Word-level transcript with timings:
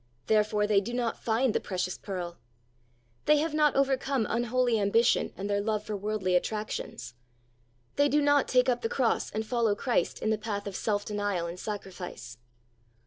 Therefore 0.25 0.65
they 0.65 0.81
do 0.81 0.95
not 0.95 1.23
iind 1.25 1.53
the 1.53 1.59
precious 1.59 1.95
pearl. 1.95 2.39
They 3.25 3.37
have 3.37 3.53
not 3.53 3.75
overcome 3.75 4.25
unholy 4.27 4.79
ambition 4.79 5.31
and 5.37 5.47
their 5.47 5.61
love 5.61 5.83
for 5.83 5.95
worldly 5.95 6.35
attractions. 6.35 7.13
They 7.97 8.09
do 8.09 8.19
not 8.19 8.47
take 8.47 8.67
up 8.67 8.81
the 8.81 8.89
cross 8.89 9.29
and 9.29 9.45
follow 9.45 9.75
Christ 9.75 10.17
in 10.19 10.31
the 10.31 10.39
path 10.39 10.65
of 10.65 10.75
self 10.75 11.05
denial 11.05 11.45
and 11.45 11.59
sacrifice. 11.59 12.39